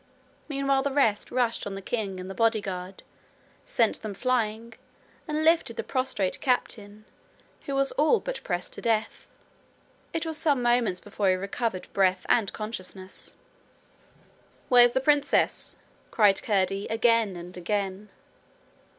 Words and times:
Meanwhile 0.49 0.81
the 0.81 0.89
rest 0.91 1.29
rushed 1.29 1.67
on 1.67 1.75
the 1.75 1.79
king 1.83 2.19
and 2.19 2.27
the 2.27 2.33
bodyguard, 2.33 3.03
sent 3.67 4.01
them 4.01 4.15
flying, 4.15 4.73
and 5.27 5.43
lifted 5.45 5.75
the 5.75 5.83
prostrate 5.83 6.41
captain, 6.41 7.05
who 7.67 7.75
was 7.75 7.91
all 7.91 8.19
but 8.19 8.41
pressed 8.43 8.73
to 8.73 8.81
death. 8.81 9.27
It 10.11 10.25
was 10.25 10.37
some 10.39 10.59
moments 10.63 10.99
before 10.99 11.29
he 11.29 11.35
recovered 11.35 11.85
breath 11.93 12.25
and 12.29 12.51
consciousness. 12.51 13.35
'Where's 14.69 14.93
the 14.93 15.01
princess?' 15.01 15.75
cried 16.09 16.41
Curdie, 16.41 16.87
again 16.87 17.35
and 17.35 17.55
again. 17.55 18.09